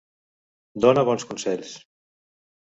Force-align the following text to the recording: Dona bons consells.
Dona 0.85 1.03
bons 1.09 1.27
consells. 1.33 1.75